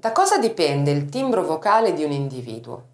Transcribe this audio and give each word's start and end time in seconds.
Da 0.00 0.12
cosa 0.12 0.38
dipende 0.38 0.92
il 0.92 1.10
timbro 1.10 1.44
vocale 1.44 1.92
di 1.92 2.02
un 2.04 2.10
individuo? 2.10 2.84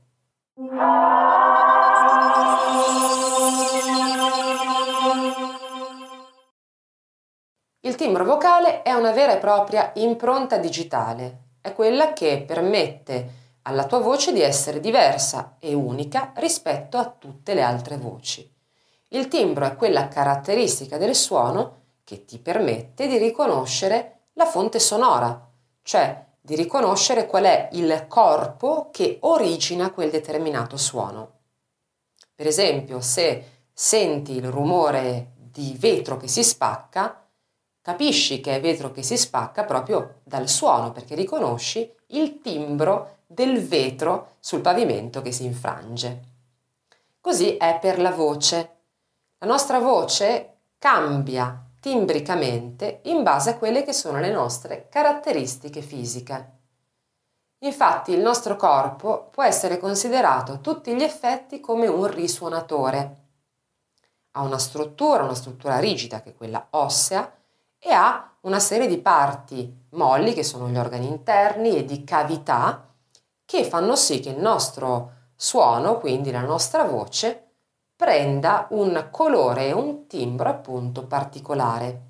Il 7.79 7.95
timbro 7.95 8.25
vocale 8.25 8.83
è 8.83 8.93
una 8.93 9.13
vera 9.13 9.35
e 9.35 9.39
propria 9.39 9.93
impronta 9.95 10.59
digitale, 10.59 11.43
è 11.61 11.73
quella 11.73 12.13
che 12.13 12.43
permette 12.45 13.29
alla 13.63 13.87
tua 13.87 14.01
voce 14.01 14.33
di 14.33 14.41
essere 14.41 14.81
diversa 14.81 15.59
e 15.61 15.75
unica 15.75 16.33
rispetto 16.35 16.99
a 16.99 17.09
tutte 17.17 17.55
le 17.55 17.63
altre 17.63 17.99
voci. 17.99 18.53
Il 19.11 19.29
timbro 19.29 19.65
è 19.65 19.77
quella 19.77 20.09
caratteristica 20.09 20.99
del 20.99 21.15
suono 21.15 21.83
che 22.03 22.25
ti 22.25 22.41
permette 22.41 23.07
di 23.07 23.17
riconoscere 23.17 24.23
la 24.33 24.47
fonte 24.47 24.81
sonora, 24.81 25.41
cioè 25.83 26.26
di 26.47 26.55
riconoscere 26.55 27.27
qual 27.27 27.43
è 27.43 27.71
il 27.73 28.07
corpo 28.07 28.91
che 28.93 29.19
origina 29.23 29.91
quel 29.91 30.11
determinato 30.11 30.77
suono. 30.77 31.33
Per 32.33 32.47
esempio, 32.47 33.01
se 33.01 33.65
senti 33.73 34.37
il 34.37 34.49
rumore 34.49 35.33
di 35.37 35.75
vetro 35.77 36.17
che 36.17 36.29
si 36.29 36.45
spacca, 36.45 37.27
capisci 37.81 38.41
che 38.41 38.55
è 38.55 38.61
vetro 38.61 38.93
che 38.93 39.03
si 39.03 39.17
spacca 39.17 39.65
proprio 39.65 40.21
dal 40.23 40.49
suono, 40.49 40.93
perché 40.93 41.17
riconosci 41.17 41.93
il 42.11 42.41
timbro 42.41 43.17
del 43.27 43.61
vetro 43.67 44.37
sul 44.39 44.61
pavimento 44.61 45.23
che 45.23 45.33
si 45.33 45.45
infrange. 45.45 46.21
Così 47.21 47.57
è 47.57 47.77
per 47.81 47.99
la 47.99 48.13
voce. 48.13 48.77
La 49.39 49.49
nostra 49.49 49.81
voce 49.81 50.59
cambia 50.79 51.66
timbricamente 51.87 52.99
in 53.05 53.23
base 53.23 53.51
a 53.51 53.57
quelle 53.57 53.85
che 53.85 53.93
sono 53.93 54.19
le 54.19 54.33
nostre 54.33 54.89
caratteristiche 54.89 55.83
fisiche. 55.83 56.55
Infatti 57.59 58.11
il 58.11 58.19
nostro 58.19 58.57
corpo 58.57 59.29
può 59.31 59.45
essere 59.45 59.79
considerato 59.79 60.51
a 60.51 60.57
tutti 60.57 60.93
gli 60.97 61.05
effetti 61.05 61.61
come 61.61 61.87
un 61.87 62.13
risuonatore. 62.13 63.17
Ha 64.33 64.43
una 64.43 64.59
struttura, 64.59 65.23
una 65.23 65.37
struttura 65.37 65.79
rigida 65.79 66.23
che 66.23 66.31
è 66.31 66.35
quella 66.35 66.67
ossea 66.71 67.33
e 67.79 67.93
ha 67.93 68.33
una 68.41 68.59
serie 68.59 68.89
di 68.89 68.99
parti 68.99 69.87
molli 69.91 70.35
che 70.35 70.43
sono 70.43 70.69
gli 70.69 70.77
organi 70.77 71.07
interni 71.07 71.77
e 71.77 71.85
di 71.85 72.03
cavità 72.03 72.93
che 73.45 73.63
fanno 73.63 73.95
sì 73.95 74.19
che 74.19 74.31
il 74.31 74.41
nostro 74.41 75.13
suono, 75.37 76.01
quindi 76.01 76.33
la 76.33 76.41
nostra 76.41 76.83
voce, 76.83 77.46
prenda 77.97 78.67
un 78.71 79.09
colore 79.11 79.69
e 79.69 79.73
un 79.73 80.07
timbro 80.07 80.51
appunto 80.51 81.07
particolare. 81.07 82.03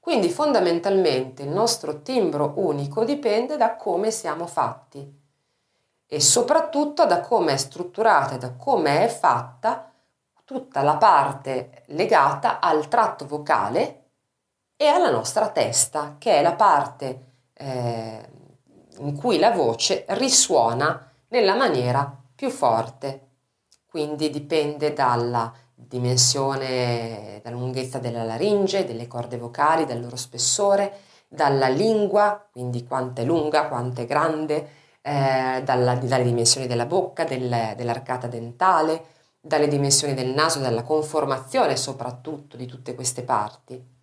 Quindi 0.00 0.28
fondamentalmente 0.30 1.42
il 1.42 1.50
nostro 1.50 2.02
timbro 2.02 2.54
unico 2.56 3.04
dipende 3.04 3.56
da 3.56 3.76
come 3.76 4.10
siamo 4.10 4.46
fatti 4.46 5.16
e 6.10 6.20
soprattutto 6.20 7.06
da 7.06 7.20
come 7.20 7.52
è 7.52 7.56
strutturata 7.56 8.34
e 8.34 8.38
da 8.38 8.54
come 8.54 9.04
è 9.04 9.08
fatta 9.08 9.92
tutta 10.44 10.82
la 10.82 10.96
parte 10.96 11.82
legata 11.88 12.58
al 12.58 12.88
tratto 12.88 13.26
vocale 13.26 14.06
e 14.76 14.86
alla 14.86 15.10
nostra 15.10 15.50
testa, 15.50 16.16
che 16.18 16.38
è 16.38 16.42
la 16.42 16.54
parte 16.54 17.26
eh, 17.52 18.28
in 18.98 19.14
cui 19.14 19.38
la 19.38 19.50
voce 19.50 20.06
risuona 20.08 21.06
nella 21.28 21.54
maniera 21.54 22.10
più 22.34 22.48
forte 22.48 23.27
quindi 23.88 24.30
dipende 24.30 24.92
dalla 24.92 25.52
dimensione, 25.74 27.40
dalla 27.42 27.56
lunghezza 27.56 27.98
della 27.98 28.24
laringe, 28.24 28.84
delle 28.84 29.06
corde 29.06 29.38
vocali, 29.38 29.86
dal 29.86 30.00
loro 30.00 30.16
spessore, 30.16 30.98
dalla 31.28 31.68
lingua, 31.68 32.46
quindi 32.50 32.84
quanto 32.84 33.20
è 33.20 33.24
lunga, 33.24 33.68
quanto 33.68 34.00
è 34.00 34.06
grande, 34.06 34.68
eh, 35.02 35.62
dalla, 35.64 35.94
dalle 35.94 36.24
dimensioni 36.24 36.66
della 36.66 36.86
bocca, 36.86 37.24
del, 37.24 37.74
dell'arcata 37.76 38.26
dentale, 38.26 39.04
dalle 39.40 39.68
dimensioni 39.68 40.14
del 40.14 40.34
naso, 40.34 40.58
dalla 40.58 40.82
conformazione 40.82 41.76
soprattutto 41.76 42.56
di 42.56 42.66
tutte 42.66 42.94
queste 42.94 43.22
parti. 43.22 43.96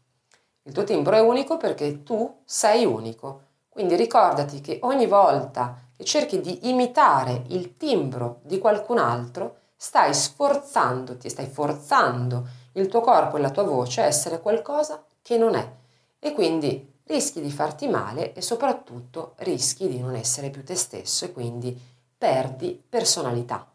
Il 0.64 0.74
tuo 0.74 0.84
timbro 0.84 1.16
è 1.16 1.20
unico 1.20 1.58
perché 1.58 2.02
tu 2.02 2.42
sei 2.44 2.86
unico, 2.86 3.42
quindi 3.70 3.96
ricordati 3.96 4.62
che 4.62 4.80
ogni 4.82 5.06
volta 5.06 5.78
che 5.96 6.04
cerchi 6.04 6.42
di 6.42 6.70
imitare 6.70 7.44
il 7.50 7.78
timbro 7.78 8.40
di 8.44 8.58
qualcun 8.58 8.98
altro, 8.98 9.58
stai 9.76 10.14
sforzandoti, 10.14 11.30
stai 11.30 11.48
forzando 11.48 12.48
il 12.74 12.88
tuo 12.88 13.02
corpo 13.02 13.38
e 13.38 13.42
la 13.42 13.52
tua 13.52 13.64
voce 13.64 14.02
a 14.02 14.06
essere 14.06 14.40
qualcosa 14.40 15.04
che 15.22 15.38
non 15.38 15.56
è 15.56 15.72
e 16.20 16.34
quindi 16.34 16.94
rischi 17.06 17.42
di 17.42 17.52
farti 17.52 17.88
male 17.88 18.34
e 18.34 18.42
soprattutto 18.42 19.34
rischi 19.38 19.88
di 19.88 20.00
non 20.00 20.16
essere 20.16 20.50
più 20.50 20.64
te 20.64 20.76
stesso 20.76 21.26
e 21.26 21.32
quindi 21.32 21.80
perdi 22.18 22.82
personalità. 22.88 23.75